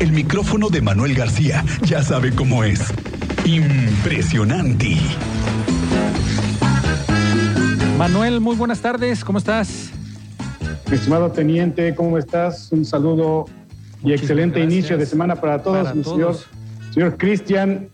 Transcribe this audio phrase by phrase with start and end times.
[0.00, 2.80] El micrófono de Manuel García ya sabe cómo es.
[3.46, 4.96] Impresionante.
[7.96, 9.90] Manuel, muy buenas tardes, ¿cómo estás?
[10.90, 12.70] Estimado teniente, ¿cómo estás?
[12.72, 13.46] Un saludo
[14.04, 16.16] y excelente inicio de semana para todos, Para mi todos.
[16.16, 16.92] señor.
[16.92, 17.88] Señor Cristian,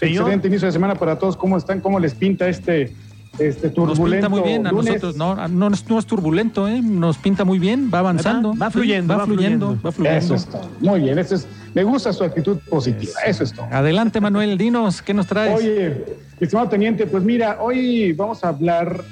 [0.00, 1.36] excelente inicio de semana para todos.
[1.36, 1.80] ¿Cómo están?
[1.80, 2.94] ¿Cómo les pinta este,
[3.38, 4.86] este Nos pinta muy bien a lunes?
[4.94, 6.80] nosotros, no, no, es- no es turbulento, ¿eh?
[6.82, 8.50] nos pinta muy bien, va avanzando.
[8.54, 9.82] Va- va Sí, fluyendo, va va fluyendo, fluyendo.
[9.88, 10.18] va fluyendo.
[10.18, 10.68] Eso es todo.
[10.80, 13.12] Muy bien, eso es, me gusta su actitud positiva.
[13.26, 13.66] Eso es todo.
[13.70, 15.56] Adelante, Manuel, dinos, ¿qué nos traes?
[15.58, 16.04] Oye,
[16.40, 19.02] estimado teniente, pues mira, hoy vamos a hablar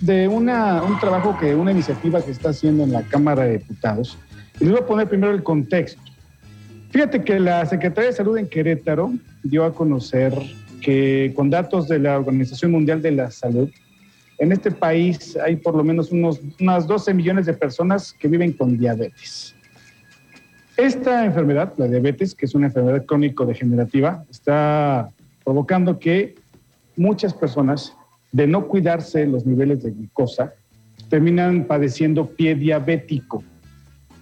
[0.00, 4.18] de una, un trabajo que, una iniciativa que está haciendo en la Cámara de Diputados.
[4.60, 6.00] Y les voy a poner primero el contexto.
[6.90, 9.12] Fíjate que la Secretaría de Salud en Querétaro
[9.42, 10.32] dio a conocer
[10.80, 13.70] que con datos de la Organización Mundial de la Salud,
[14.38, 18.52] en este país hay por lo menos unos, unas 12 millones de personas que viven
[18.52, 19.54] con diabetes.
[20.76, 25.08] Esta enfermedad, la diabetes, que es una enfermedad crónico-degenerativa, está
[25.42, 26.34] provocando que
[26.96, 27.94] muchas personas,
[28.32, 30.52] de no cuidarse los niveles de glucosa,
[31.08, 33.42] terminan padeciendo pie diabético.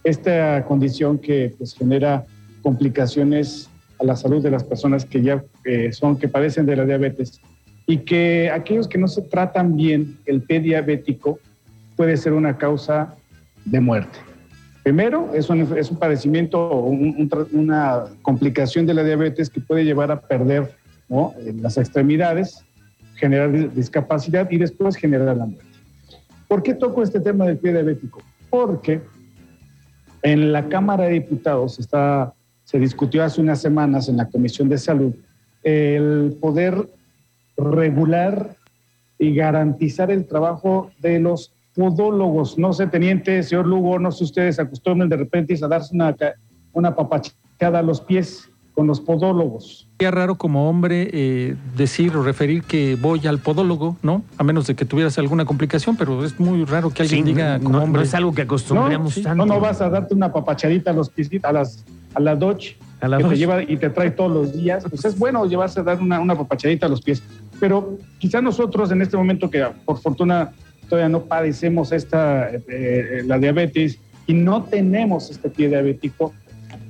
[0.05, 2.25] Esta condición que pues, genera
[2.63, 3.69] complicaciones
[4.01, 7.41] a la salud de las personas que ya eh, son, que padecen de la diabetes
[7.87, 11.39] y que aquellos que no se tratan bien, el pie diabético
[11.97, 13.15] puede ser una causa
[13.65, 14.19] de muerte.
[14.83, 19.61] Primero, es un, es un padecimiento o un- un una complicación de la diabetes que
[19.61, 20.73] puede llevar a perder
[21.09, 21.33] ¿no?
[21.61, 22.65] las extremidades,
[23.17, 25.65] generar dis- discapacidad y después generar la muerte.
[26.49, 28.21] ¿Por qué toco este tema del pie diabético?
[28.51, 29.01] Porque
[30.23, 32.33] en la Cámara de Diputados está,
[32.65, 35.15] se discutió hace unas semanas en la Comisión de Salud
[35.63, 36.89] el poder
[37.57, 38.57] regular
[39.19, 42.59] y garantizar el trabajo de los podólogos.
[42.59, 46.15] No sé, teniente, señor Lugo, no sé ustedes acostumbren de repente a darse una,
[46.73, 49.89] una papachada a los pies con los podólogos.
[49.99, 54.23] Sería raro como hombre eh, decir o referir que voy al podólogo, ¿no?
[54.37, 57.59] A menos de que tuvieras alguna complicación, pero es muy raro que alguien Sí, diga
[57.59, 58.03] como no, no hombre.
[58.03, 59.47] es algo que No, acostumbramos Sí, tanto.
[59.47, 62.77] no, no vas a darte una papachadita a los pies, a las a la Dodge
[63.01, 63.39] A la que te Dodge.
[63.39, 64.85] lleva y te trae todos los días.
[64.89, 67.23] Pues es bueno llevarse a dar una, una papachadita a los pies.
[67.61, 70.53] Pero quizá nosotros en este momento que por fortuna
[70.89, 76.33] todavía no padecemos esta eh, eh, la diabetes y no tenemos este pie diabético,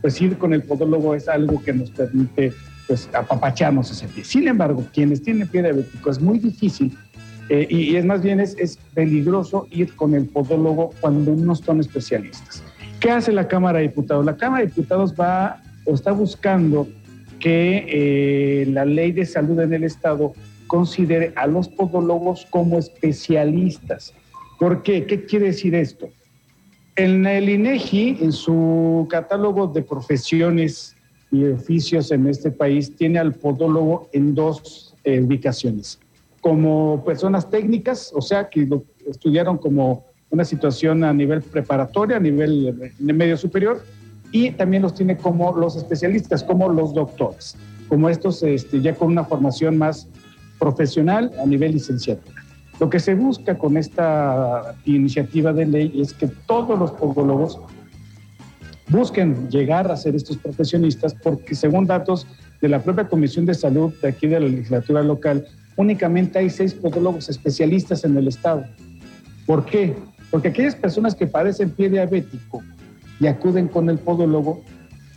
[0.00, 2.52] pues ir con el podólogo es algo que nos permite
[2.86, 4.24] pues apapacharnos ese pie.
[4.24, 6.96] Sin embargo, quienes tienen pie diabético es muy difícil
[7.48, 11.54] eh, y, y es más bien es, es peligroso ir con el podólogo cuando no
[11.54, 12.62] son especialistas.
[13.04, 14.24] ¿Qué hace la Cámara de Diputados?
[14.24, 16.88] La Cámara de Diputados va o está buscando
[17.38, 20.32] que eh, la ley de salud en el Estado
[20.68, 24.14] considere a los podólogos como especialistas.
[24.58, 25.04] ¿Por qué?
[25.04, 26.08] ¿Qué quiere decir esto?
[26.96, 30.96] En el INEGI, en su catálogo de profesiones
[31.30, 36.00] y oficios en este país, tiene al podólogo en dos eh, ubicaciones.
[36.40, 42.20] Como personas técnicas, o sea, que lo estudiaron como una situación a nivel preparatoria, a
[42.20, 43.82] nivel eh, medio superior,
[44.32, 47.56] y también los tiene como los especialistas, como los doctores,
[47.88, 50.08] como estos este, ya con una formación más
[50.58, 52.42] profesional a nivel licenciatura.
[52.80, 57.60] Lo que se busca con esta iniciativa de ley es que todos los podólogos
[58.88, 62.26] busquen llegar a ser estos profesionistas porque según datos
[62.60, 65.46] de la propia Comisión de Salud de aquí de la legislatura local,
[65.76, 68.64] únicamente hay seis podólogos especialistas en el estado.
[69.46, 69.94] ¿Por qué?
[70.34, 72.60] Porque aquellas personas que padecen pie diabético
[73.20, 74.64] y acuden con el podólogo,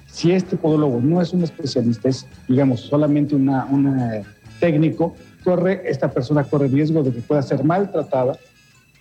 [0.06, 4.22] si este podólogo no es un especialista, es, digamos, solamente una, una
[4.60, 8.38] técnico, corre, esta persona corre riesgo de que pueda ser maltratada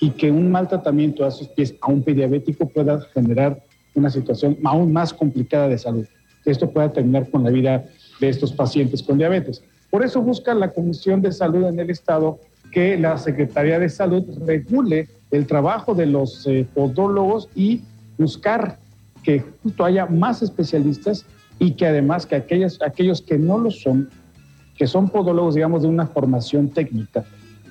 [0.01, 3.63] y que un maltratamiento a sus pies a un pie diabético pueda generar
[3.95, 6.07] una situación aún más complicada de salud.
[6.47, 7.85] Esto pueda terminar con la vida
[8.21, 9.63] de estos pacientes con diabetes.
[9.91, 12.41] Por eso busca la Comisión de Salud en el Estado
[12.73, 17.83] que la Secretaría de Salud regule el trabajo de los eh, podólogos y
[18.19, 18.79] buscar
[19.23, 21.27] que justo haya más especialistas
[21.59, 24.09] y que además que aquellos, aquellos que no lo son,
[24.77, 27.25] que son podólogos, digamos, de una formación técnica,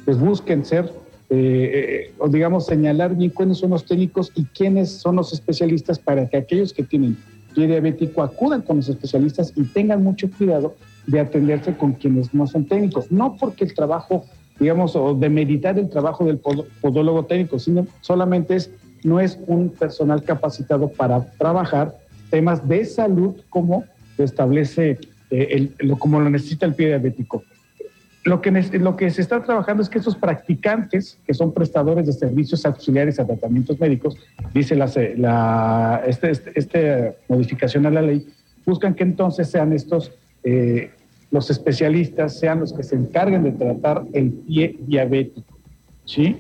[0.04, 0.92] pues busquen ser,
[1.30, 5.98] eh, eh, o digamos, señalar bien cuáles son los técnicos y quiénes son los especialistas
[6.00, 7.18] para que aquellos que tienen
[7.54, 10.75] pie diabético acudan con los especialistas y tengan mucho cuidado
[11.08, 13.12] de atenderse con quienes no son técnicos.
[13.12, 14.25] No porque el trabajo,
[14.60, 18.72] digamos, o de meditar el trabajo del pod- podólogo técnico, sino solamente es,
[19.04, 21.96] no es un personal capacitado para trabajar
[22.30, 23.86] temas de salud como
[24.18, 24.98] lo establece,
[25.30, 27.44] eh, el- como lo necesita el pie diabético.
[28.24, 28.50] Lo que,
[28.80, 33.19] lo que se está trabajando es que esos practicantes, que son prestadores de servicios auxiliares
[33.19, 34.18] a tratamientos médicos,
[34.51, 38.25] dice la, la este, este, este modificación a la ley,
[38.66, 40.12] buscan que entonces sean estos
[40.44, 40.90] eh,
[41.31, 45.57] los especialistas, sean los que se encarguen de tratar el pie diabético,
[46.06, 46.38] ¿sí?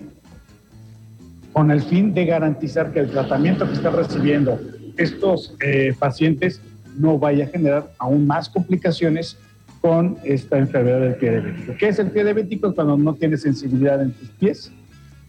[1.53, 4.59] Con el fin de garantizar que el tratamiento que están recibiendo
[4.97, 6.61] estos eh, pacientes
[6.97, 9.37] no vaya a generar aún más complicaciones
[9.81, 11.73] con esta enfermedad del pie diabético.
[11.77, 12.73] ¿Qué es el pie diabético?
[12.73, 14.71] Cuando no tienes sensibilidad en tus pies,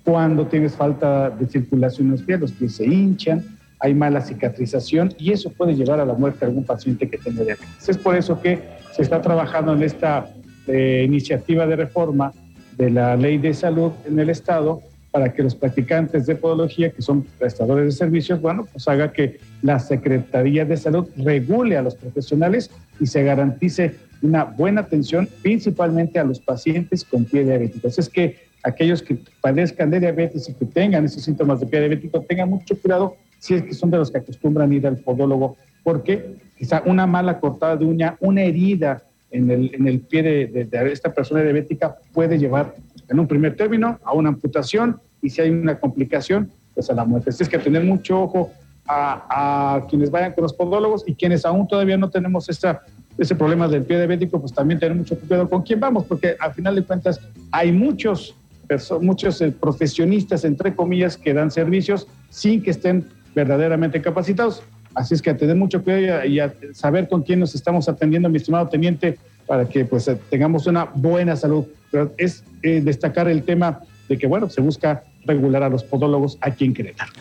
[0.04, 3.44] cuando tienes falta de circulación en los pies, los pies se hinchan,
[3.78, 7.42] hay mala cicatrización y eso puede llevar a la muerte de algún paciente que tenga
[7.42, 7.88] diabetes.
[7.88, 8.60] Es por eso que
[8.92, 10.30] se está trabajando en esta
[10.66, 12.32] eh, iniciativa de reforma
[12.76, 14.80] de la ley de salud en el Estado
[15.10, 19.38] para que los practicantes de podología, que son prestadores de servicios, bueno, pues haga que
[19.62, 22.70] la Secretaría de Salud regule a los profesionales
[23.00, 27.88] y se garantice una buena atención principalmente a los pacientes con pie diabético.
[27.88, 32.20] Es que aquellos que padezcan de diabetes y que tengan esos síntomas de pie diabético
[32.22, 36.36] tengan mucho cuidado si es que son de los que acostumbran ir al podólogo, porque
[36.58, 41.12] quizá una mala cortada de uña, una herida en el, en el pie de, esta
[41.12, 42.74] persona diabética puede llevar
[43.08, 47.04] en un primer término a una amputación y si hay una complicación, pues a la
[47.04, 47.30] muerte.
[47.30, 48.50] Es que tener mucho ojo
[48.86, 52.82] a, a, quienes vayan con los podólogos y quienes aún todavía no tenemos esta
[53.18, 56.52] ese problema del pie diabético, pues también tener mucho cuidado con quién vamos, porque al
[56.52, 58.34] final de cuentas hay muchos,
[59.00, 63.06] muchos eh, profesionistas, entre comillas, que dan servicios sin que estén
[63.36, 64.62] verdaderamente capacitados.
[64.94, 68.30] Así es que a tener mucho cuidado y a, saber con quién nos estamos atendiendo,
[68.30, 71.66] mi estimado teniente, para que pues eh, tengamos una buena salud.
[71.92, 76.38] Pero es eh, destacar el tema de que, bueno, se busca regular a los podólogos
[76.40, 77.12] aquí en Querétaro.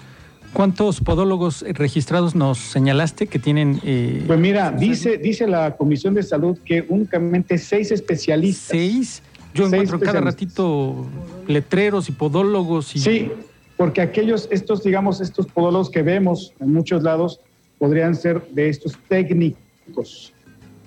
[0.53, 3.81] ¿Cuántos podólogos registrados nos señalaste que tienen?
[3.83, 8.69] Eh, pues mira, dice, dice la Comisión de Salud que únicamente seis especialistas.
[8.69, 9.21] ¿Seis?
[9.53, 11.07] Yo encuentro cada ratito
[11.47, 12.95] letreros y podólogos.
[12.95, 13.00] Y...
[13.00, 13.31] Sí,
[13.77, 17.42] porque aquellos, estos, digamos, estos podólogos que vemos en muchos lados
[17.77, 20.33] podrían ser de estos técnicos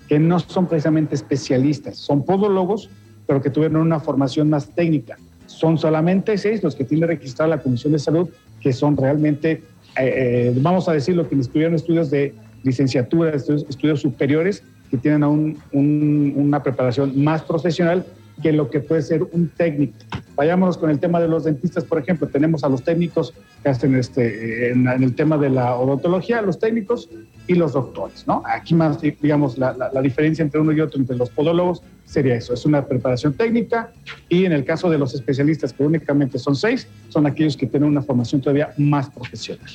[0.08, 2.88] que no son precisamente especialistas, son podólogos,
[3.26, 5.18] pero que tuvieron una formación más técnica.
[5.46, 8.28] Son solamente seis los que tiene registrada la Comisión de Salud
[8.60, 9.62] que son realmente, eh,
[9.98, 16.62] eh, vamos a decirlo, quienes tuvieron estudios de licenciatura, estudios, superiores, que tienen aún una
[16.62, 18.06] preparación más profesional
[18.42, 19.94] que lo que puede ser un técnico.
[20.36, 23.96] Vayámonos con el tema de los dentistas, por ejemplo, tenemos a los técnicos que hacen
[23.96, 27.08] este, en, el tema de la odontología, los técnicos
[27.48, 28.42] y los doctores, ¿no?
[28.46, 32.54] Aquí más, digamos, la, la, diferencia entre uno y otro, entre los podólogos, sería eso,
[32.54, 33.90] es una preparación técnica
[34.28, 37.88] y en el caso de los especialistas, que únicamente son seis, son aquellos que tienen
[37.88, 39.66] una formación todavía más profesional.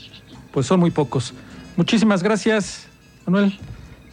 [0.53, 1.33] Pues son muy pocos.
[1.75, 2.87] Muchísimas gracias,
[3.25, 3.53] Manuel.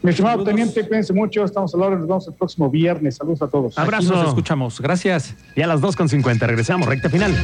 [0.02, 1.44] Mi estimado teniente, cuídense mucho.
[1.44, 1.96] Estamos a la hora.
[1.96, 3.16] Nos vemos el próximo viernes.
[3.16, 3.78] Saludos a todos.
[3.78, 4.14] Abrazo.
[4.14, 4.80] nos escuchamos.
[4.80, 5.34] Gracias.
[5.54, 6.88] Y a las 2.50 regresamos.
[6.88, 7.34] Recta final.